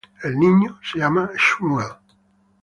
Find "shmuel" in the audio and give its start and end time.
1.35-1.93